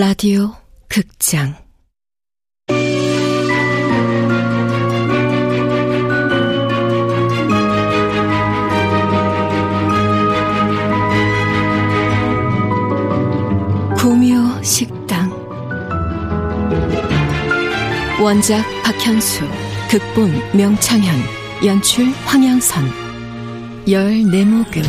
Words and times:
라디오 0.00 0.54
극장. 0.88 1.54
구묘 13.94 14.62
식당. 14.62 15.30
원작 18.22 18.64
박현수 18.82 19.44
극본 19.90 20.32
명창현 20.56 21.14
연출 21.66 22.06
황양선. 22.24 22.90
열네모금 23.86 24.82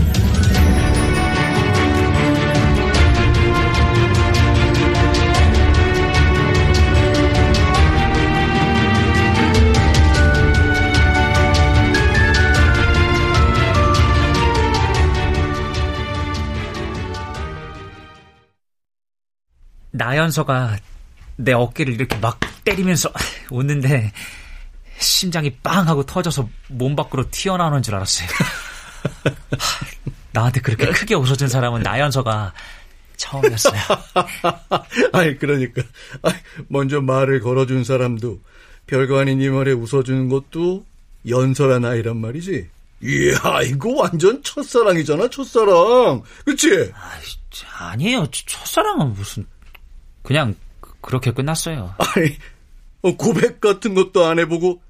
나연서가 20.02 20.78
내 21.36 21.54
어깨를 21.54 21.94
이렇게 21.94 22.18
막 22.18 22.40
때리면서 22.64 23.12
웃는데 23.52 24.12
심장이 24.98 25.52
빵 25.62 25.88
하고 25.88 26.04
터져서 26.04 26.50
몸 26.70 26.96
밖으로 26.96 27.30
튀어나오는 27.30 27.84
줄 27.84 27.96
알았어요. 27.96 28.28
나한테 30.34 30.62
그렇게 30.62 30.88
크게 30.88 31.14
웃어준 31.14 31.48
사람은 31.48 31.84
나연서가 31.84 32.52
처음이었어요. 33.18 33.80
아니 35.14 35.38
그러니까 35.38 35.84
아니, 36.24 36.36
먼저 36.68 37.00
말을 37.00 37.40
걸어준 37.40 37.84
사람도 37.84 38.40
별거 38.88 39.20
아닌 39.20 39.40
이 39.40 39.50
말에 39.50 39.72
웃어주는 39.72 40.30
것도 40.30 40.84
연설한 41.28 41.86
아이란 41.86 42.18
말이지. 42.18 42.70
이야 43.04 43.62
이거 43.64 43.90
완전 43.96 44.44
첫사랑이잖아 44.44 45.28
첫사랑 45.32 46.22
그치? 46.46 46.92
아니에요 47.80 48.28
첫사랑은 48.30 49.14
무슨 49.14 49.44
그냥 50.24 50.56
그렇게 51.02 51.32
끝났어요. 51.32 51.96
아니, 51.98 52.38
어, 53.02 53.16
고백 53.16 53.60
같은 53.60 53.94
것도 53.94 54.26
안 54.26 54.40
해보고 54.40 54.82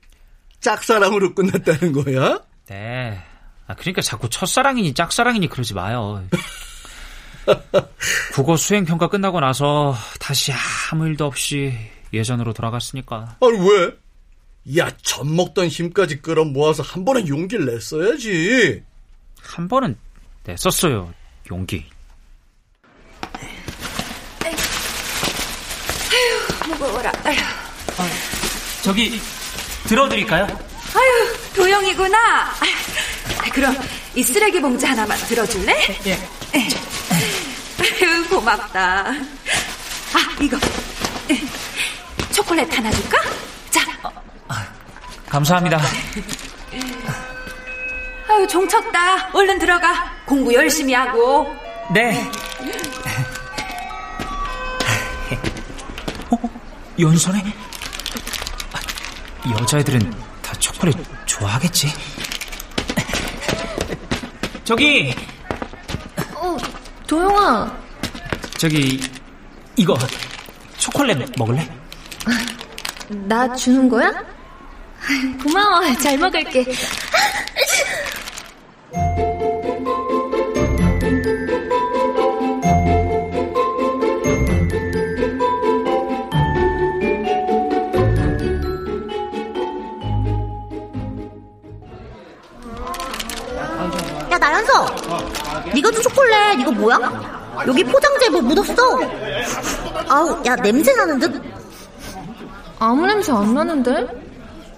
짝사랑으로 0.60 1.34
끝났다는 1.34 1.94
거야? 1.94 2.42
네. 2.68 3.24
아, 3.68 3.76
그러니까 3.76 4.02
자꾸 4.02 4.30
첫사랑이니 4.30 4.94
짝사랑이니 4.94 5.48
그러지 5.48 5.74
마요. 5.74 6.24
국어 8.34 8.58
수행 8.58 8.86
평가 8.86 9.08
끝나고 9.08 9.40
나서 9.40 9.96
다시 10.20 10.52
아무 10.92 11.08
일도 11.08 11.26
없이 11.26 11.74
예전으로 12.14 12.54
돌아갔으니까. 12.54 13.38
아니, 13.42 13.58
왜? 13.58 13.98
야, 14.78 14.92
젖 15.02 15.26
먹던 15.26 15.68
힘까지 15.68 16.22
끌어 16.22 16.46
모아서 16.46 16.84
한 16.84 17.04
번은 17.04 17.28
용기를 17.28 17.66
냈어야지. 17.66 18.84
한 19.42 19.68
번은 19.68 19.98
냈었어요, 20.44 21.12
용기. 21.50 21.86
무거워라. 26.72 27.12
아휴. 27.24 27.38
아, 27.98 28.10
저기 28.82 29.22
들어드릴까요? 29.88 30.46
아유, 30.46 31.38
도영이구나. 31.56 32.54
그럼 33.54 33.78
이 34.16 34.24
쓰레기 34.24 34.62
봉지 34.62 34.86
하나만 34.86 35.18
들어줄래? 35.28 35.74
예. 36.06 36.20
아유, 36.54 38.28
고맙다. 38.30 39.06
아, 40.14 40.36
이거. 40.40 40.58
초콜릿 42.32 42.78
하나 42.78 42.92
줄까? 42.92 43.18
자. 43.70 43.82
아, 44.48 44.66
감사합니다. 45.30 45.80
아유, 48.30 48.48
종 48.48 48.68
쳤다. 48.68 49.30
얼른 49.34 49.60
들어가. 49.60 50.12
공부 50.26 50.54
열심히 50.54 50.94
하고. 50.94 51.54
네. 51.94 52.30
연선에? 57.02 57.44
여자애들은 59.60 60.00
다 60.42 60.54
초콜릿 60.60 60.96
좋아하겠지? 61.26 61.92
저기! 64.64 65.14
어, 66.36 66.56
도영아. 67.08 67.76
저기, 68.58 69.02
이거, 69.76 69.98
초콜릿 70.78 71.18
먹을래? 71.38 71.68
나 73.10 73.54
주는 73.56 73.90
거야? 73.90 74.14
고마워, 75.44 75.94
잘 75.96 76.18
먹을게. 76.20 76.66
네가 95.74 95.92
준 95.92 96.02
초콜릿 96.02 96.60
이거 96.60 96.72
뭐야? 96.72 97.42
여기 97.68 97.84
포장지에 97.84 98.30
뭐 98.30 98.42
묻었어 98.42 99.00
아우 100.10 100.42
야 100.46 100.56
냄새 100.56 100.94
나는 100.94 101.20
듯 101.20 101.42
아무 102.80 103.06
냄새 103.06 103.32
안 103.32 103.54
나는데? 103.54 103.92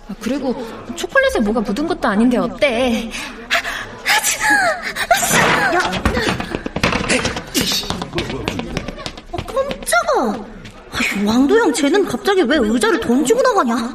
아, 0.09 0.13
그리고 0.19 0.53
초콜릿에 0.95 1.39
뭐가 1.39 1.61
묻은 1.61 1.87
것도 1.87 2.07
아닌데 2.07 2.37
어때? 2.37 3.09
야 5.73 5.79
어, 9.31 9.37
깜짝아 9.37 10.45
아휴, 10.91 11.27
왕도영 11.27 11.73
쟤는 11.73 12.05
갑자기 12.05 12.41
왜 12.41 12.57
의자를 12.57 12.99
던지고 12.99 13.41
나가냐 13.41 13.93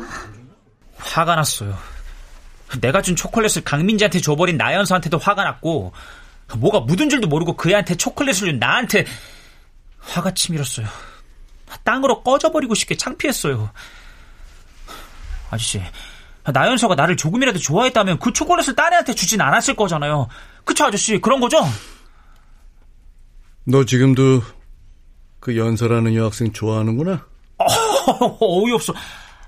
화가 0.97 1.37
났어요 1.37 1.77
내가 2.81 3.03
준 3.03 3.17
초콜릿을 3.17 3.65
강민지한테 3.65 4.21
줘버린 4.21 4.57
나연서한테도 4.57 5.19
화가 5.19 5.45
났고 5.45 5.93
뭐가 6.57 6.81
묻은 6.81 7.09
줄도 7.11 7.29
모르고 7.29 7.57
그 7.57 7.71
애한테 7.71 7.97
초콜릿을 7.97 8.35
준 8.35 8.59
나한테 8.59 9.05
화가 10.01 10.33
치밀었어요. 10.33 10.87
땅으로 11.85 12.23
꺼져버리고 12.23 12.75
싶게 12.75 12.97
창피했어요. 12.97 13.71
아저씨, 15.51 15.83
나연서가 16.45 16.95
나를 16.95 17.17
조금이라도 17.17 17.59
좋아했다면 17.59 18.19
그 18.19 18.33
초콜릿을 18.33 18.75
딴 18.75 18.93
애한테 18.93 19.15
주진 19.15 19.41
않았을 19.41 19.77
거잖아요. 19.77 20.29
그쵸 20.65 20.85
아저씨? 20.85 21.19
그런 21.21 21.41
거죠? 21.41 21.59
너 23.65 23.85
지금도 23.85 24.43
그 25.41 25.57
연설하는 25.57 26.15
여학생 26.15 26.53
좋아하는구나? 26.53 27.27
어이없어. 28.41 28.95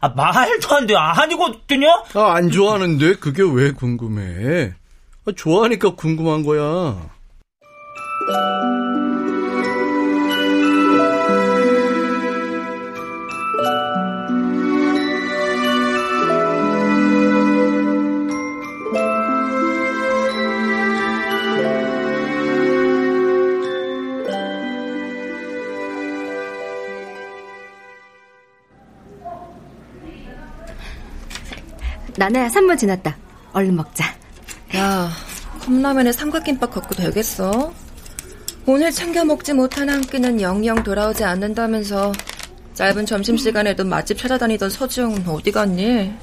아, 0.00 0.08
말도 0.08 0.76
안 0.76 0.86
돼. 0.86 0.94
아니거든요? 0.96 1.88
아, 2.14 2.34
안 2.34 2.50
좋아하는데 2.50 3.14
그게 3.16 3.42
왜 3.42 3.70
궁금해? 3.72 4.74
아, 5.26 5.32
좋아하니까 5.32 5.94
궁금한 5.94 6.42
거야. 6.42 7.10
나나야 32.16 32.48
3분 32.48 32.76
지났다. 32.78 33.16
얼른 33.54 33.76
먹자. 33.76 34.19
야, 34.76 35.10
컵라면에 35.62 36.12
삼각김밥 36.12 36.70
갖고 36.70 36.94
되겠어? 36.94 37.72
오늘 38.66 38.92
챙겨 38.92 39.24
먹지 39.24 39.52
못한 39.52 39.88
한 39.88 40.00
끼는 40.00 40.40
영영 40.40 40.84
돌아오지 40.84 41.24
않는다면서 41.24 42.12
짧은 42.74 43.04
점심시간에도 43.04 43.84
맛집 43.84 44.18
찾아다니던 44.18 44.70
서지영은 44.70 45.26
어디 45.28 45.50
갔니? 45.50 46.14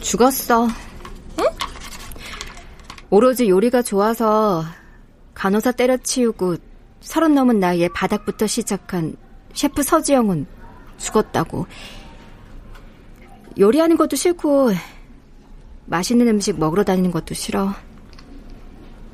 죽었어. 0.00 0.66
응? 0.66 1.44
오로지 3.08 3.48
요리가 3.48 3.80
좋아서 3.80 4.64
간호사 5.34 5.72
때려치우고 5.72 6.56
서른 7.00 7.34
넘은 7.34 7.58
나이에 7.58 7.88
바닥부터 7.88 8.46
시작한 8.46 9.16
셰프 9.54 9.82
서지영은 9.82 10.46
죽었다고. 10.98 11.66
요리하는 13.58 13.96
것도 13.96 14.16
싫고 14.16 14.72
맛있는 15.86 16.28
음식 16.28 16.58
먹으러 16.58 16.84
다니는 16.84 17.10
것도 17.10 17.34
싫어. 17.34 17.74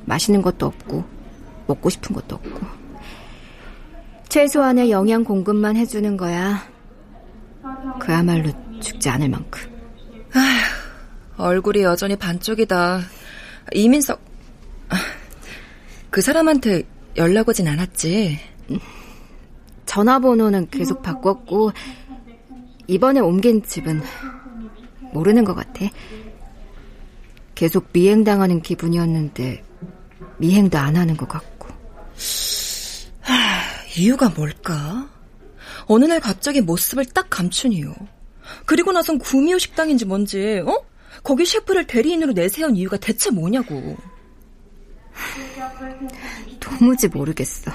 맛있는 0.04 0.42
것도 0.42 0.66
없고 0.66 1.04
먹고 1.66 1.90
싶은 1.90 2.14
것도 2.14 2.36
없고 2.36 2.66
최소한의 4.28 4.90
영양 4.90 5.22
공급만 5.24 5.76
해주는 5.76 6.16
거야. 6.16 6.66
그야말로 8.00 8.50
죽지 8.80 9.08
않을 9.10 9.28
만큼. 9.28 9.70
아휴, 10.34 11.44
얼굴이 11.44 11.82
여전히 11.82 12.16
반쪽이다. 12.16 13.02
이민석, 13.74 14.20
그 16.10 16.22
사람한테 16.22 16.84
연락 17.16 17.48
오진 17.48 17.68
않았지? 17.68 18.38
전화번호는 19.84 20.70
계속 20.70 21.02
바꿨고, 21.02 21.72
이번에 22.86 23.20
옮긴 23.20 23.62
집은 23.62 24.00
모르는 25.12 25.44
것 25.44 25.54
같아. 25.54 25.86
계속 27.62 27.90
미행당하는 27.92 28.60
기분이었는데, 28.60 29.62
미행도 30.38 30.78
안 30.78 30.96
하는 30.96 31.16
것 31.16 31.28
같고. 31.28 31.68
하, 33.20 33.62
이유가 33.96 34.28
뭘까? 34.30 35.08
어느 35.86 36.06
날 36.06 36.18
갑자기 36.18 36.60
모습을 36.60 37.04
딱 37.04 37.30
감춘 37.30 37.72
이유. 37.72 37.94
그리고 38.66 38.90
나선 38.90 39.16
구미호 39.16 39.60
식당인지 39.60 40.06
뭔지, 40.06 40.60
어? 40.66 40.84
거기 41.22 41.46
셰프를 41.46 41.86
대리인으로 41.86 42.32
내세운 42.32 42.74
이유가 42.74 42.96
대체 42.96 43.30
뭐냐고. 43.30 43.96
도무지 46.58 47.06
모르겠어. 47.06 47.70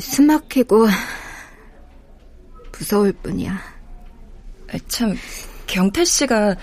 숨 0.00 0.26
막히고 0.26 0.88
무서울 2.76 3.12
뿐이야. 3.12 3.56
참, 4.88 5.14
경태 5.68 6.04
씨가 6.04 6.56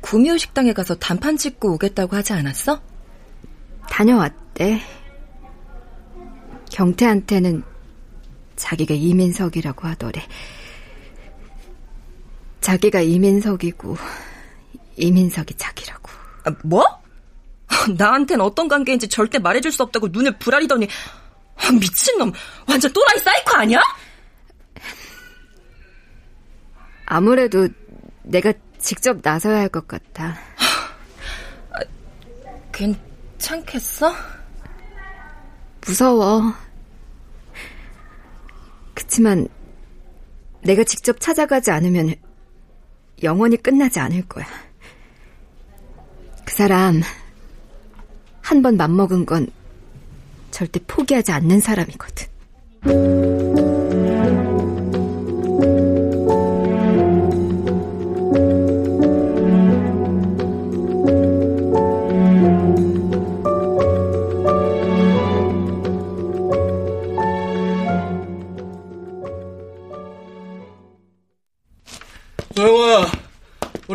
구미호 0.00 0.36
식당에 0.38 0.72
가서 0.72 0.94
단판 0.96 1.36
짓고 1.36 1.74
오겠다고 1.74 2.16
하지 2.16 2.32
않았어? 2.32 2.80
다녀왔대. 3.90 4.80
경태한테는 6.70 7.62
자기가 8.56 8.94
이민석이라고 8.94 9.88
하더래. 9.88 10.22
자기가 12.60 13.00
이민석이고 13.00 13.96
이민석이 14.96 15.54
자기라고. 15.54 16.10
아, 16.44 16.50
뭐? 16.64 16.84
나한텐 17.96 18.40
어떤 18.40 18.68
관계인지 18.68 19.08
절대 19.08 19.38
말해줄 19.38 19.72
수 19.72 19.82
없다고 19.82 20.08
눈을 20.08 20.38
부라리더니 20.38 20.88
아, 21.56 21.72
미친놈 21.72 22.32
완전 22.66 22.92
또라이 22.92 23.18
사이코 23.18 23.56
아니야? 23.56 23.80
아무래도 27.06 27.68
내가 28.22 28.52
직접 28.78 29.18
나서야 29.22 29.58
할 29.58 29.68
것 29.68 29.86
같아. 29.88 30.36
아, 31.70 31.80
괜찮겠어? 32.72 34.12
무서워. 35.80 36.52
그치만 38.94 39.48
내가 40.62 40.84
직접 40.84 41.18
찾아가지 41.20 41.70
않으면 41.70 42.14
영원히 43.22 43.56
끝나지 43.56 43.98
않을 44.00 44.26
거야. 44.28 44.46
그 46.44 46.54
사람 46.54 47.00
한 48.42 48.62
번 48.62 48.76
맘먹은 48.76 49.26
건 49.26 49.46
절대 50.50 50.80
포기하지 50.86 51.32
않는 51.32 51.60
사람이거든. 51.60 52.26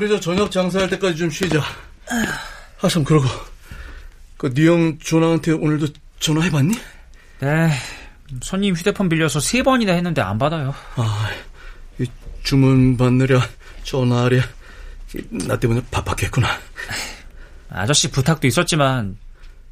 우리 0.03 0.09
저 0.09 0.19
저녁 0.19 0.51
장사할 0.51 0.89
때까지 0.89 1.15
좀 1.15 1.29
쉬자. 1.29 1.63
아, 2.81 2.89
참, 2.89 3.05
그러고. 3.05 3.25
그, 4.35 4.51
니형 4.53 4.99
준아한테 4.99 5.53
오늘도 5.53 5.87
전화해봤니? 6.19 6.75
네. 7.39 7.71
손님 8.41 8.75
휴대폰 8.75 9.07
빌려서 9.07 9.39
세 9.39 9.63
번이나 9.63 9.93
했는데 9.93 10.21
안 10.21 10.37
받아요. 10.37 10.75
아, 10.97 11.29
이 11.99 12.05
주문 12.43 12.97
받느랴, 12.97 13.47
전화하랴. 13.83 14.41
나 15.29 15.57
때문에 15.57 15.81
바빴겠구나. 15.89 16.49
아저씨 17.69 18.11
부탁도 18.11 18.45
있었지만, 18.45 19.17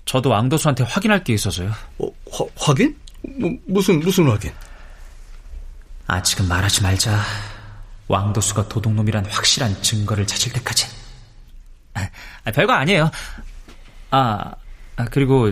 저도 0.05 0.29
왕도수한테 0.29 0.85
확인할 0.85 1.25
게 1.25 1.33
있어서요. 1.33 1.73
어, 1.97 2.07
화, 2.31 2.45
확인? 2.55 2.95
뭐, 3.21 3.51
무슨, 3.67 3.99
무슨 3.99 4.29
확인? 4.29 4.49
아직은 6.07 6.47
말하지 6.47 6.83
말자. 6.83 7.21
왕도수가 8.07 8.67
도둑놈이란 8.67 9.25
확실한 9.25 9.81
증거를 9.81 10.27
찾을 10.27 10.53
때까지. 10.53 10.87
아, 11.93 12.51
별거 12.51 12.73
아니에요. 12.73 13.11
아, 14.11 14.53
아, 14.97 15.05
그리고 15.05 15.51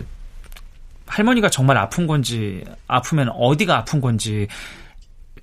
할머니가 1.06 1.48
정말 1.48 1.76
아픈 1.76 2.06
건지, 2.06 2.64
아프면 2.86 3.30
어디가 3.30 3.78
아픈 3.78 4.00
건지, 4.00 4.46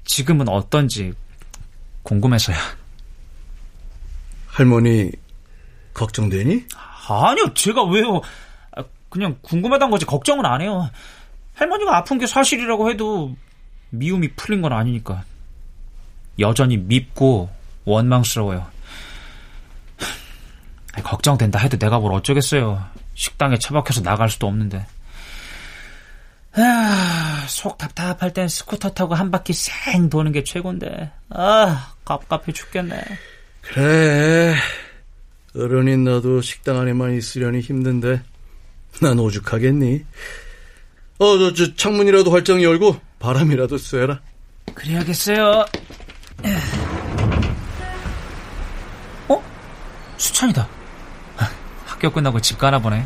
지금은 0.06 0.48
어떤지 0.48 1.14
궁금해서요. 2.04 2.56
할머니 4.48 5.12
걱정되니? 5.94 6.66
아니요, 7.10 7.54
제가 7.54 7.84
왜요? 7.84 8.22
아, 8.76 8.84
그냥 9.10 9.38
궁금하단 9.42 9.90
거지 9.90 10.06
걱정은 10.06 10.46
안 10.46 10.62
해요. 10.62 10.90
할머니가 11.56 11.98
아픈 11.98 12.18
게 12.18 12.28
사실이라고 12.28 12.90
해도 12.90 13.36
미움이 13.90 14.34
풀린 14.36 14.62
건 14.62 14.74
아니니까. 14.74 15.24
여전히 16.40 16.78
밉고 16.78 17.50
원망스러워요. 17.86 18.68
걱정된다 21.04 21.60
해도 21.60 21.78
내가 21.78 22.00
뭘 22.00 22.14
어쩌겠어요. 22.14 22.84
식당에 23.16 23.58
처박혀서 23.58 24.02
나갈 24.02 24.30
수도 24.30 24.48
없는데. 24.48 24.86
아, 26.54 27.46
속 27.48 27.78
답답할 27.78 28.34
땐 28.34 28.48
스쿠터 28.48 28.92
타고 28.92 29.14
한 29.14 29.30
바퀴 29.30 29.54
쌩 29.54 30.10
도는 30.10 30.32
게 30.32 30.44
최고인데. 30.44 31.12
아, 31.30 31.94
갑갑해 32.04 32.52
죽겠네. 32.52 33.04
그래. 33.62 34.56
어른인 35.56 36.04
나도 36.04 36.42
식당 36.42 36.80
안에만 36.80 37.16
있으려니 37.16 37.60
힘든데. 37.60 38.22
난 39.02 39.20
오죽하겠니? 39.20 40.04
어, 41.20 41.38
저, 41.38 41.54
저 41.54 41.76
창문이라도 41.76 42.32
활짝 42.32 42.62
열고 42.62 43.00
바람이라도 43.20 43.78
쐬라. 43.78 44.20
그래야겠어요. 44.74 45.66
어? 49.30 49.44
수찬이다. 50.18 50.68
학교 51.86 52.12
끝나고 52.12 52.40
집 52.42 52.58
가나 52.58 52.80
보네. 52.80 53.06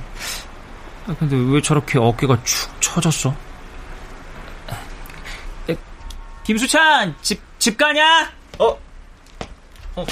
근데 1.20 1.36
왜 1.36 1.62
저렇게 1.62 1.98
어깨가 1.98 2.44
축 2.44 2.70
처졌어? 2.82 3.34
김수찬, 6.44 7.16
집, 7.22 7.42
집 7.60 7.78
가냐? 7.78 8.32
어? 8.60 8.78
어? 9.96 10.06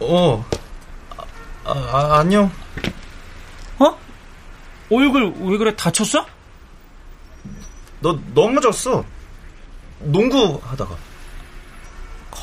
어. 0.00 0.44
아, 1.64 1.72
아, 1.72 2.18
안녕. 2.18 2.50
어? 3.78 3.98
얼굴 4.90 5.32
왜 5.40 5.58
그래 5.58 5.74
다쳤어? 5.76 6.26
너 8.00 8.18
넘어졌어. 8.34 9.04
농구 10.00 10.60
하다가. 10.64 10.96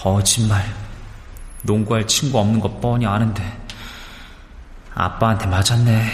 거짓말. 0.05 0.63
농구할 1.63 2.05
친구 2.05 2.37
없는 2.37 2.59
거 2.59 2.79
뻔히 2.79 3.07
아는데. 3.07 3.43
아빠한테 4.93 5.47
맞았네. 5.47 6.05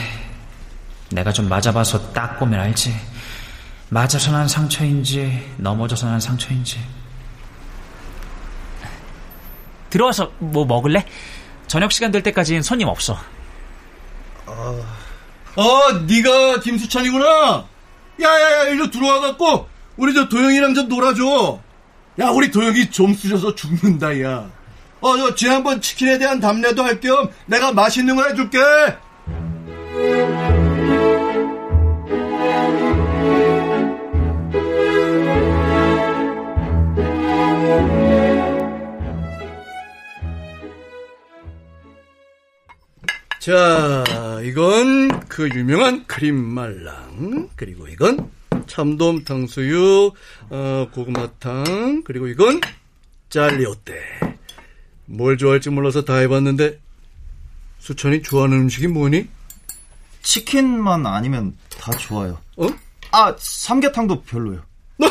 내가 1.09 1.33
좀 1.33 1.49
맞아봐서 1.49 2.13
딱 2.13 2.39
보면 2.39 2.57
알지. 2.57 2.95
맞아서 3.89 4.31
난 4.31 4.47
상처인지, 4.47 5.55
넘어져서 5.57 6.07
난 6.07 6.21
상처인지. 6.21 6.79
들어와서 9.89 10.31
뭐 10.39 10.63
먹을래? 10.63 11.05
저녁 11.67 11.91
시간 11.91 12.13
될 12.13 12.23
때까지는 12.23 12.61
손님 12.61 12.87
없어. 12.87 13.19
어, 14.45 14.85
어 15.57 15.91
네가 16.07 16.61
김수찬이구나. 16.61 17.65
야야야, 18.21 18.63
일로 18.69 18.89
들어와갖고 18.89 19.67
우리 19.97 20.13
저 20.13 20.29
도영이랑 20.29 20.75
좀 20.75 20.87
놀아줘. 20.87 21.70
야, 22.19 22.29
우리 22.29 22.51
도영이 22.51 22.91
좀 22.91 23.13
쑤셔서 23.13 23.55
죽는다, 23.55 24.19
야. 24.21 24.49
어, 24.99 25.17
저 25.17 25.33
지난번 25.35 25.81
치킨에 25.81 26.17
대한 26.19 26.39
답례도 26.39 26.83
할 26.83 26.99
겸 27.01 27.29
내가 27.47 27.71
맛있는 27.71 28.15
거 28.15 28.27
해줄게. 28.27 28.59
자, 43.39 44.03
이건 44.43 45.19
그 45.27 45.49
유명한 45.55 46.05
크림 46.05 46.35
말랑. 46.35 47.49
그리고 47.55 47.87
이건 47.87 48.29
참돔 48.75 49.25
탕수육, 49.25 50.13
어, 50.49 50.87
고구마탕, 50.93 52.03
그리고 52.05 52.27
이건 52.27 52.61
짤리오떼. 53.29 53.93
뭘 55.07 55.37
좋아할지 55.37 55.69
몰라서 55.69 56.05
다 56.05 56.15
해봤는데 56.15 56.79
수천이 57.79 58.21
좋아하는 58.21 58.59
음식이 58.61 58.87
뭐니? 58.87 59.27
치킨만 60.21 61.05
아니면 61.05 61.57
다 61.81 61.91
좋아요. 61.97 62.39
어? 62.55 62.67
아, 63.11 63.35
삼계탕도 63.37 64.21
별로요. 64.23 64.61
야, 65.03 65.09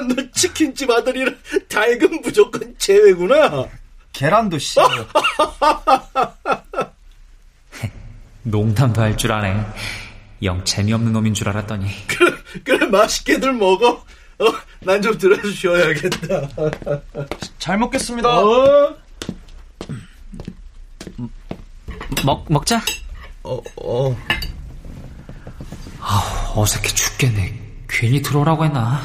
너 0.00 0.16
치킨집 0.34 0.90
아들이라 0.90 1.30
닭은 1.68 2.22
무조건 2.22 2.74
제외구나. 2.78 3.66
계란도 4.12 4.58
싫어요. 4.58 5.06
농담도 8.42 9.00
할 9.00 9.16
줄 9.16 9.30
아네. 9.30 9.64
영 10.42 10.64
재미없는 10.64 11.12
놈인 11.12 11.34
줄 11.34 11.48
알았더니. 11.48 11.86
그래, 12.08 12.32
그래 12.64 12.86
맛있게들 12.86 13.52
먹어. 13.52 14.04
어, 14.38 14.44
난 14.80 15.00
좀 15.00 15.16
들어서 15.16 15.48
쉬어야겠다. 15.48 16.48
잘 17.58 17.78
먹겠습니다. 17.78 18.28
어? 18.28 18.96
먹, 22.24 22.44
먹자. 22.48 22.80
어, 23.44 23.60
어. 23.76 24.16
아, 26.00 26.52
어색해 26.56 26.88
죽겠네. 26.88 27.60
괜히 27.88 28.20
들어오라고 28.22 28.64
했나? 28.64 29.00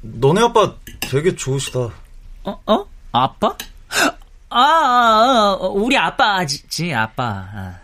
너네 0.00 0.40
아빠 0.42 0.74
되게 1.00 1.34
좋으시다. 1.36 1.80
어, 2.44 2.60
어? 2.66 2.86
아빠? 3.12 3.48
아, 4.48 4.58
아, 4.58 5.58
아 5.60 5.66
우리 5.68 5.96
아빠지, 5.96 6.94
아빠. 6.94 7.24
아. 7.54 7.78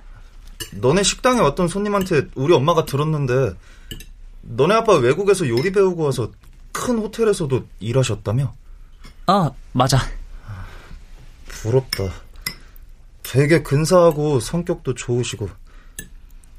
너네 0.73 1.03
식당에 1.03 1.41
왔던 1.41 1.69
손님한테 1.69 2.29
우리 2.35 2.55
엄마가 2.55 2.85
들었는데 2.85 3.55
너네 4.43 4.75
아빠 4.75 4.95
외국에서 4.95 5.49
요리 5.49 5.73
배우고 5.73 6.05
와서 6.05 6.31
큰 6.73 6.99
호텔에서도 6.99 7.67
일하셨다며? 7.81 8.55
어, 9.27 9.55
맞아. 9.73 9.99
부럽다. 11.47 12.05
되게 13.23 13.63
근사하고 13.63 14.41
성격도 14.41 14.95
좋으시고 14.95 15.51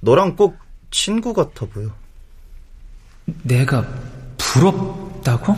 너랑 0.01 0.35
꼭 0.35 0.57
친구 0.91 1.33
같아 1.33 1.65
보여. 1.65 1.89
내가 3.43 3.87
부럽다고? 4.37 5.55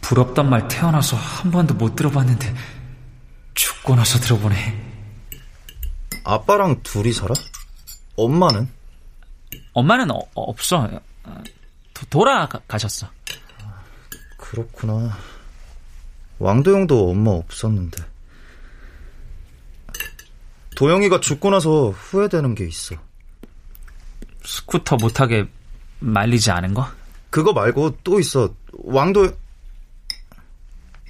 부럽단 0.00 0.48
말 0.48 0.68
태어나서 0.68 1.16
한 1.16 1.50
번도 1.50 1.74
못 1.74 1.96
들어봤는데 1.96 2.54
죽고 3.54 3.96
나서 3.96 4.18
들어보네. 4.18 4.85
아빠랑 6.26 6.82
둘이 6.82 7.12
살아? 7.12 7.32
엄마는? 8.16 8.68
엄마는 9.72 10.10
어, 10.10 10.18
없어. 10.34 10.88
도, 11.94 12.06
돌아가셨어. 12.10 13.08
그렇구나. 14.36 15.16
왕도영도 16.40 17.10
엄마 17.10 17.30
없었는데. 17.30 18.04
도영이가 20.74 21.20
죽고 21.20 21.50
나서 21.50 21.90
후회되는 21.90 22.56
게 22.56 22.66
있어. 22.66 22.96
스쿠터 24.44 24.96
못하게 24.96 25.46
말리지 26.00 26.50
않은 26.50 26.74
거? 26.74 26.88
그거 27.30 27.52
말고 27.52 27.98
또 28.02 28.18
있어. 28.18 28.52
왕도 28.72 29.30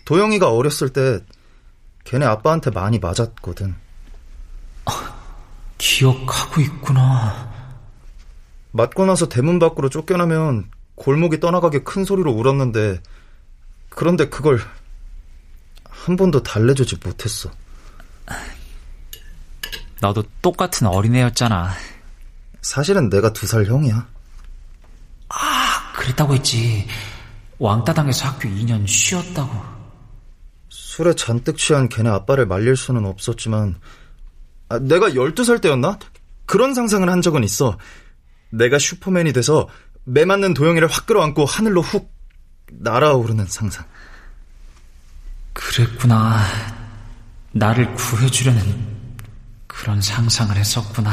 도영이가 0.04 0.52
어렸을 0.52 0.92
때 0.92 1.20
걔네 2.04 2.26
아빠한테 2.26 2.70
많이 2.70 2.98
맞았거든. 2.98 3.85
기억하고 5.78 6.60
있구나. 6.60 7.52
맞고 8.72 9.06
나서 9.06 9.28
대문 9.28 9.58
밖으로 9.58 9.88
쫓겨나면 9.88 10.70
골목이 10.94 11.40
떠나가게 11.40 11.82
큰 11.82 12.04
소리로 12.04 12.32
울었는데 12.32 13.00
그런데 13.88 14.28
그걸 14.28 14.60
한 15.88 16.16
번도 16.16 16.42
달래주지 16.42 16.96
못했어. 17.04 17.50
너도 20.00 20.22
똑같은 20.42 20.86
어린애였잖아. 20.86 21.72
사실은 22.62 23.08
내가 23.08 23.32
두 23.32 23.46
살 23.46 23.64
형이야. 23.64 24.06
아, 25.28 25.92
그랬다고 25.94 26.34
했지. 26.34 26.86
왕따당에서 27.58 28.28
학교 28.28 28.48
2년 28.48 28.86
쉬었다고. 28.86 29.50
술에 30.68 31.14
잔뜩 31.14 31.56
취한 31.56 31.88
걔네 31.88 32.10
아빠를 32.10 32.46
말릴 32.46 32.76
수는 32.76 33.06
없었지만 33.06 33.76
아, 34.68 34.78
내가 34.78 35.10
12살 35.10 35.60
때였나? 35.60 35.98
그런 36.44 36.74
상상을 36.74 37.08
한 37.08 37.22
적은 37.22 37.44
있어. 37.44 37.78
내가 38.50 38.78
슈퍼맨이 38.78 39.32
돼서 39.32 39.68
매 40.04 40.24
맞는 40.24 40.54
도영이를 40.54 40.88
확 40.88 41.06
끌어안고 41.06 41.44
하늘로 41.44 41.82
훅 41.82 42.12
날아오르는 42.70 43.46
상상. 43.46 43.84
그랬구나. 45.52 46.42
나를 47.52 47.92
구해주려는 47.94 48.96
그런 49.66 50.00
상상을 50.00 50.54
했었구나. 50.56 51.12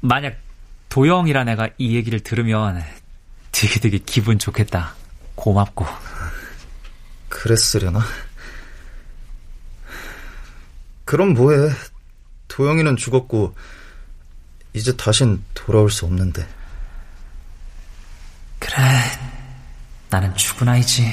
만약 0.00 0.36
도영이란 0.88 1.48
애가 1.48 1.70
이 1.78 1.96
얘기를 1.96 2.20
들으면 2.20 2.82
되게 3.52 3.80
되게 3.80 3.98
기분 3.98 4.38
좋겠다. 4.38 4.94
고맙고. 5.34 5.86
그랬으려나? 7.28 8.00
그럼 11.06 11.32
뭐해. 11.32 11.70
도영이는 12.48 12.96
죽었고, 12.96 13.54
이제 14.74 14.94
다신 14.94 15.42
돌아올 15.54 15.90
수 15.90 16.04
없는데. 16.04 16.46
그래, 18.58 18.82
나는 20.10 20.34
죽은 20.34 20.68
아이지. 20.68 21.10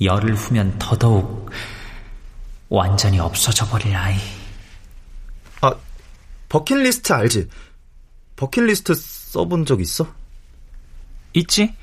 열을 0.00 0.34
후면 0.34 0.78
더더욱 0.78 1.50
완전히 2.68 3.18
없어져 3.20 3.66
버릴 3.66 3.94
아이. 3.94 4.16
아, 5.60 5.74
버킷리스트 6.48 7.12
알지? 7.12 7.48
버킷리스트 8.36 8.94
써본 8.94 9.66
적 9.66 9.80
있어? 9.80 10.12
있지? 11.34 11.74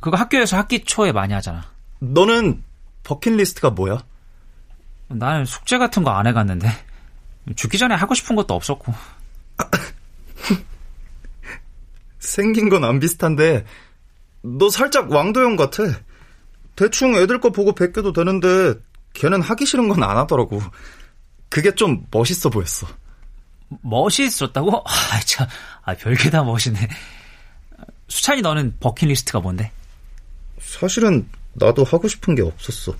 그거 0.00 0.16
학교에서 0.16 0.56
학기 0.56 0.84
초에 0.84 1.12
많이 1.12 1.32
하잖아. 1.34 1.70
너는 2.00 2.62
버킷리스트가 3.04 3.70
뭐야? 3.70 4.04
나는 5.18 5.44
숙제 5.44 5.78
같은 5.78 6.02
거 6.02 6.10
안 6.10 6.26
해갔는데 6.26 6.68
죽기 7.56 7.78
전에 7.78 7.94
하고 7.94 8.14
싶은 8.14 8.36
것도 8.36 8.54
없었고 8.54 8.92
생긴 12.18 12.68
건 12.68 12.84
안 12.84 13.00
비슷한데 13.00 13.64
너 14.42 14.68
살짝 14.70 15.10
왕도형 15.10 15.56
같아 15.56 15.82
대충 16.76 17.14
애들 17.16 17.40
거 17.40 17.50
보고 17.50 17.74
베껴도 17.74 18.12
되는데 18.12 18.74
걔는 19.14 19.42
하기 19.42 19.66
싫은 19.66 19.88
건 19.88 20.02
안 20.02 20.16
하더라고 20.16 20.60
그게 21.48 21.74
좀 21.74 22.06
멋있어 22.10 22.48
보였어 22.50 22.86
멋있었다고? 23.82 24.84
아, 24.86 25.20
참, 25.26 25.46
아, 25.82 25.94
별게 25.94 26.28
다 26.28 26.42
멋있네. 26.42 26.88
수찬이 28.06 28.42
너는 28.42 28.76
버킷리스트가 28.80 29.40
뭔데? 29.40 29.72
사실은 30.60 31.26
나도 31.54 31.82
하고 31.84 32.06
싶은 32.06 32.34
게 32.34 32.42
없었어. 32.42 32.94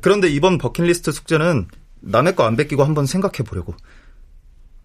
그런데 0.00 0.28
이번 0.28 0.58
버킷리스트 0.58 1.12
숙제는 1.12 1.68
남의 2.00 2.36
거안 2.36 2.56
베끼고 2.56 2.84
한번 2.84 3.06
생각해 3.06 3.38
보려고. 3.44 3.74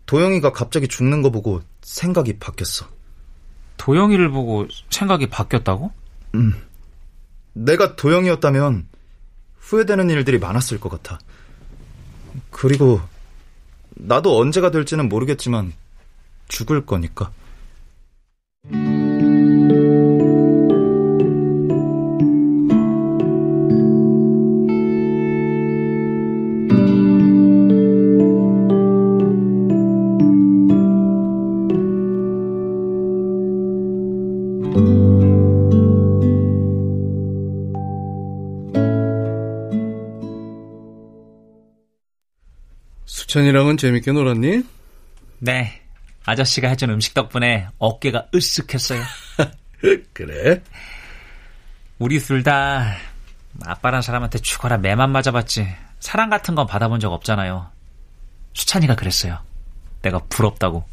도영이가 0.06 0.52
갑자기 0.52 0.88
죽는 0.88 1.22
거 1.22 1.32
보고 1.32 1.62
생각이 1.82 2.38
바뀌었어. 2.40 2.88
도영이를 3.78 4.30
보고 4.30 4.68
생각이 4.90 5.28
바뀌었다고? 5.30 5.92
음. 6.36 6.54
내가 7.54 7.96
도영이였다면 7.96 8.88
후회되는 9.60 10.10
일들이 10.10 10.38
많았을 10.40 10.80
것 10.80 10.90
같아. 10.90 11.20
그리고 12.52 13.02
나도 13.92 14.38
언제가 14.38 14.72
될지는 14.72 15.10
모르겠지만 15.10 15.74
죽을 16.48 16.86
거니까. 16.86 17.32
수찬이랑은 43.36 43.76
재밌게 43.76 44.14
놀았니? 44.14 44.64
네. 45.40 45.82
아저씨가 46.24 46.70
해준 46.70 46.90
음식 46.90 47.14
덕분에 47.14 47.68
어깨가 47.80 48.28
으쓱했어요. 48.34 49.02
그래? 50.14 50.62
우리 52.00 52.20
둘 52.20 52.44
다 52.44 52.96
아빠란 53.66 54.02
사람한테 54.02 54.40
죽어라 54.40 54.78
매만 54.78 55.12
맞아봤지 55.12 55.68
사랑 56.00 56.30
같은 56.30 56.56
건 56.56 56.66
받아본 56.66 57.02
적 57.02 57.12
없잖아요. 57.12 57.70
수찬이가 58.54 58.96
그랬어요. 58.96 59.40
내가 60.02 60.20
부럽다고. 60.30 60.86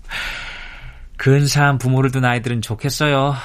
근사한 1.18 1.78
부모를 1.78 2.10
둔 2.10 2.24
아이들은 2.24 2.60
좋겠어요. 2.60 3.36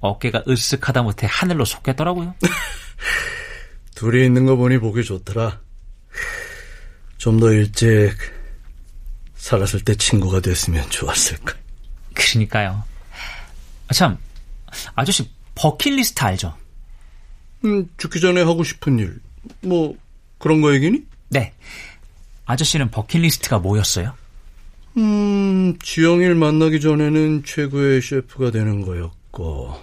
어깨가 0.00 0.42
으쓱하다 0.42 1.02
못해 1.04 1.26
하늘로 1.30 1.64
솟겠더라고요. 1.64 2.34
둘이 3.96 4.26
있는 4.26 4.44
거 4.44 4.56
보니 4.56 4.76
보기 4.78 5.04
좋더라. 5.04 5.58
좀 7.18 7.40
더 7.40 7.52
일찍 7.52 8.14
살았을 9.36 9.80
때 9.80 9.94
친구가 9.94 10.40
됐으면 10.40 10.88
좋았을까. 10.90 11.54
그러니까요. 12.14 12.82
아, 13.88 13.94
참, 13.94 14.18
아저씨 14.94 15.28
버킷리스트 15.54 16.22
알죠? 16.22 16.56
음, 17.64 17.88
죽기 17.96 18.20
전에 18.20 18.42
하고 18.42 18.64
싶은 18.64 18.98
일, 18.98 19.18
뭐 19.62 19.96
그런 20.38 20.60
거 20.60 20.74
얘기니? 20.74 21.04
네. 21.28 21.52
아저씨는 22.44 22.90
버킷리스트가 22.90 23.58
뭐였어요? 23.58 24.14
음, 24.96 25.76
지영일 25.82 26.34
만나기 26.34 26.80
전에는 26.80 27.44
최고의 27.44 28.02
셰프가 28.02 28.50
되는 28.50 28.82
거였고, 28.82 29.76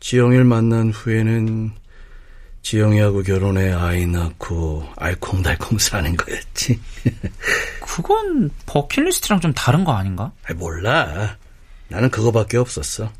지영일 0.00 0.44
만난 0.44 0.90
후에는 0.90 1.72
지영이하고 2.68 3.22
결혼해 3.22 3.72
아이 3.72 4.06
낳고 4.06 4.86
알콩달콩 4.96 5.78
사는 5.78 6.14
거였지. 6.14 6.78
그건 7.80 8.50
버킷리스트랑 8.66 9.40
좀 9.40 9.54
다른 9.54 9.84
거 9.84 9.92
아닌가? 9.92 10.32
몰라. 10.54 11.38
나는 11.88 12.10
그거밖에 12.10 12.58
없었어. 12.58 13.10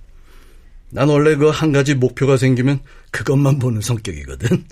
난 0.90 1.09
원래 1.09 1.35
그 1.35 1.50
한 1.50 1.73
가지 1.73 1.95
목표가 1.95 2.37
생기면 2.37 2.81
그것만 3.11 3.59
보는 3.59 3.81
성격이거든. 3.81 4.67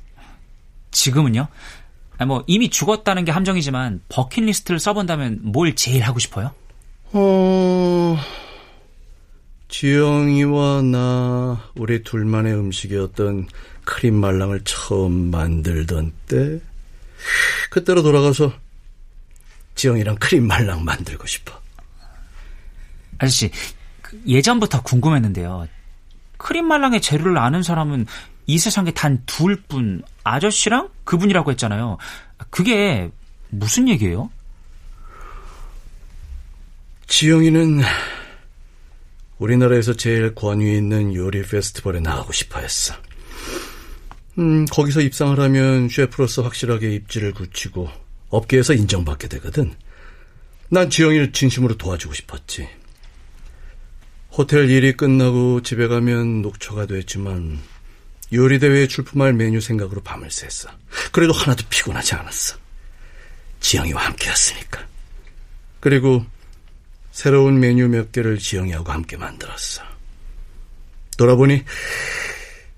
지금은요? 0.90 1.49
아니, 2.18 2.28
뭐 2.28 2.45
이미 2.47 2.68
죽었다는 2.68 3.25
게 3.25 3.33
함정이지만 3.33 4.02
버킷리스트를 4.11 4.78
써본다면 4.78 5.38
뭘 5.40 5.75
제일 5.75 6.02
하고 6.02 6.18
싶어요? 6.18 6.50
어... 7.12 8.18
지영이와 9.80 10.80
나 10.80 11.61
우리 11.75 12.02
둘만의 12.02 12.54
음식이었던 12.54 13.47
크림 13.85 14.14
말랑을 14.14 14.62
처음 14.64 15.30
만들던 15.30 16.14
때 16.26 16.61
그때로 17.68 18.02
돌아가서 18.02 18.54
지영이랑 19.75 20.14
크림 20.14 20.47
말랑 20.47 20.83
만들고 20.83 21.26
싶어. 21.26 21.61
아저씨 23.18 23.50
그 24.00 24.18
예전부터 24.26 24.83
궁금했는데요. 24.83 25.68
크림 26.38 26.68
말랑의 26.68 27.02
재료를 27.02 27.37
아는 27.37 27.62
사람은 27.62 28.06
이 28.47 28.56
세상에 28.56 28.92
단 28.92 29.25
둘 29.26 29.61
뿐 29.68 30.02
아저씨랑 30.25 30.88
그분이라고 31.04 31.50
했잖아요. 31.50 31.99
그게 32.49 33.11
무슨 33.50 33.90
얘기예요? 33.90 34.30
지영이는 37.09 37.83
우리나라에서 39.38 39.95
제일 39.95 40.35
권위 40.35 40.76
있는 40.76 41.14
요리 41.14 41.43
페스티벌에 41.43 42.00
나가고 42.00 42.33
싶어 42.33 42.61
했어. 42.61 42.95
음, 44.38 44.64
거기서 44.66 45.00
입상을 45.00 45.38
하면 45.38 45.88
셰프로서 45.88 46.43
확실하게 46.43 46.95
입지를 46.95 47.33
굳히고 47.33 47.88
업계에서 48.28 48.75
인정받게 48.75 49.28
되거든. 49.28 49.75
난 50.69 50.90
지영이를 50.90 51.33
진심으로 51.33 51.76
도와주고 51.76 52.14
싶었지. 52.14 52.69
호텔 54.33 54.69
일이 54.69 54.93
끝나고 54.93 55.62
집에 55.62 55.87
가면 55.88 56.43
녹초가 56.43 56.87
됐지만 56.87 57.59
요리대회에 58.33 58.88
출품할 58.88 59.33
메뉴 59.33 59.61
생각으로 59.61 60.03
밤을 60.03 60.29
샜어. 60.29 60.68
그래도 61.12 61.33
하나도 61.33 61.64
피곤하지 61.70 62.14
않았어. 62.16 62.57
지영이와 63.61 64.05
함께였으니까. 64.05 64.87
그리고 65.81 66.27
새로운 67.16 67.59
메뉴 67.59 67.88
몇 67.88 68.12
개를 68.12 68.38
지영이하고 68.38 68.92
함께 68.92 69.16
만들었어. 69.16 69.83
돌아보니 71.16 71.64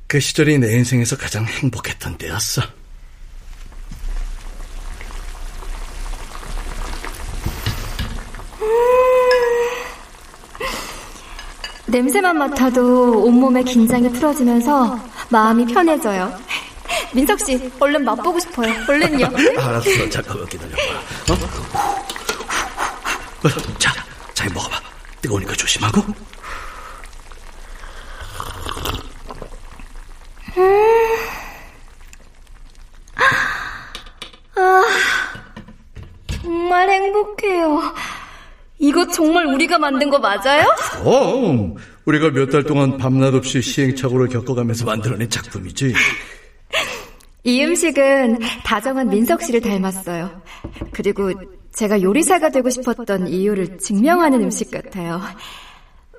그 0.06 0.20
시절이 0.20 0.58
내 0.60 0.76
인생에서 0.76 1.16
가장 1.16 1.44
행복했던 1.44 2.18
때였어. 2.18 2.62
냄새만 11.86 12.38
맡아도 12.38 13.24
온몸의 13.24 13.64
긴장이 13.64 14.12
풀어지면서 14.12 15.00
마음이 15.30 15.66
편해져요. 15.66 16.32
민석 17.12 17.40
씨, 17.40 17.72
얼른 17.80 18.04
맛보고 18.04 18.38
싶어요. 18.38 18.72
얼른요. 18.88 19.26
알았어. 19.58 20.08
잠깐만 20.10 20.46
기다려봐. 20.46 20.82
어? 21.28 21.36
자. 23.80 23.97
뜨거우니까 25.28 25.54
조심하고. 25.54 26.02
아, 34.56 34.82
정말 36.26 36.88
행복해요. 36.90 37.80
이거 38.78 39.06
정말 39.08 39.46
우리가 39.46 39.78
만든 39.78 40.08
거 40.10 40.18
맞아요? 40.18 40.64
어, 41.04 41.74
우리가 42.04 42.30
몇 42.30 42.50
달 42.50 42.62
동안 42.64 42.96
밤낮 42.96 43.34
없이 43.34 43.60
시행착오를 43.60 44.28
겪어가면서 44.28 44.84
만들어낸 44.84 45.28
작품이지. 45.28 45.92
이 47.44 47.64
음식은 47.64 48.38
다정한 48.64 49.08
민석 49.08 49.42
씨를 49.42 49.60
닮았어요. 49.60 50.42
그리고 50.92 51.32
제가 51.78 52.02
요리사가 52.02 52.50
되고 52.50 52.68
싶었던 52.70 53.28
이유를 53.28 53.78
증명하는 53.78 54.42
음식 54.42 54.72
같아요. 54.72 55.20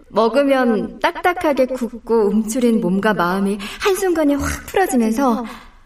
먹으면 0.07 0.99
딱딱하게 0.99 1.65
굳고 1.65 2.29
움츠린 2.29 2.79
몸과 2.79 3.13
마음이 3.13 3.57
한순간에 3.81 4.35
확 4.35 4.65
풀어지면서 4.67 5.45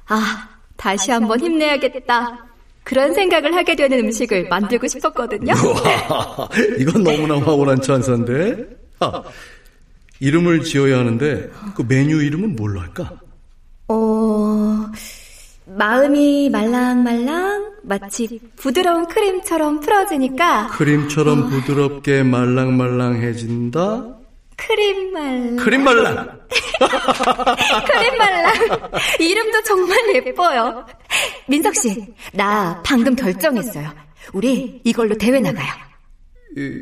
아, 0.09 0.49
다시 0.77 1.09
한번 1.09 1.39
힘내야겠다. 1.39 2.45
그런 2.83 3.15
생각을 3.15 3.55
하게 3.55 3.75
되는 3.75 3.97
음식을 3.97 4.47
만들고 4.47 4.87
싶었거든요. 4.87 5.53
우와, 5.53 6.49
이건 6.77 7.03
너무나 7.03 7.39
황홀한 7.39 7.81
찬사인데. 7.81 8.67
아, 8.99 9.23
이름을 10.19 10.61
지어야 10.65 10.99
하는데 10.99 11.49
그 11.75 11.83
메뉴 11.87 12.21
이름은 12.21 12.55
뭘로 12.55 12.79
할까? 12.79 13.11
어, 13.87 14.91
마음이 15.77 16.49
말랑말랑 16.49 17.73
마치 17.83 18.39
부드러운 18.55 19.07
크림처럼 19.07 19.79
풀어지니까 19.79 20.67
크림처럼 20.67 21.49
부드럽게 21.49 22.23
말랑말랑해진다. 22.23 24.17
크림 24.55 25.11
말랑. 25.13 25.55
크림 25.57 25.83
말랑. 25.83 26.39
크림 27.91 28.17
말랑. 28.17 28.53
이름도 29.19 29.63
정말 29.63 29.97
예뻐요. 30.15 30.85
민석 31.47 31.75
씨, 31.75 32.05
나 32.33 32.81
방금 32.85 33.15
결정했어요. 33.15 33.89
우리 34.31 34.79
이걸로 34.83 35.17
대회 35.17 35.39
나가요. 35.39 35.67
이, 36.55 36.81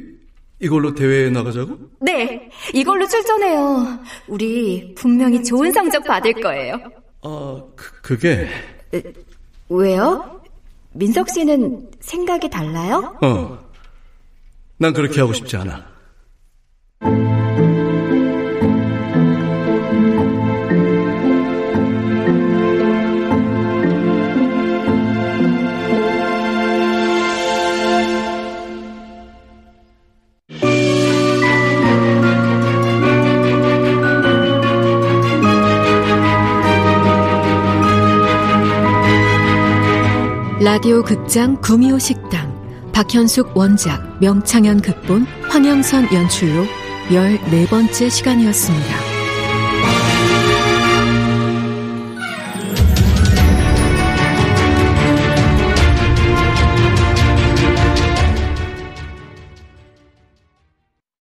이걸로 0.59 0.93
대회에 0.93 1.29
나가자고? 1.29 1.77
네, 2.01 2.49
이걸로 2.73 3.07
출전해요. 3.07 3.99
우리 4.27 4.93
분명히 4.95 5.43
좋은 5.43 5.71
성적 5.71 6.03
받을 6.03 6.33
거예요. 6.33 6.75
아, 7.23 7.63
그, 7.75 8.01
그게. 8.01 8.47
에, 8.93 9.03
왜요? 9.69 10.41
민석 10.93 11.29
씨는 11.29 11.89
생각이 11.99 12.49
달라요? 12.49 13.17
어. 13.21 13.59
난 14.77 14.93
그렇게 14.93 15.21
하고 15.21 15.33
싶지 15.33 15.55
않아. 15.57 15.89
라디오 40.81 41.03
극장 41.03 41.61
구미호 41.61 41.99
식당 41.99 42.51
박현숙 42.91 43.55
원작 43.55 44.19
명창현 44.19 44.81
극본 44.81 45.27
황영선 45.47 46.11
연출로 46.11 46.65
14번째 47.09 48.09
시간이었습니다. 48.09 49.00